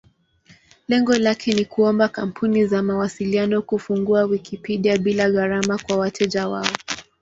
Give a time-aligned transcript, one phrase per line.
[0.87, 6.67] Lengo lake ni kuomba kampuni za mawasiliano kufungua Wikipedia bila gharama kwa wateja wao.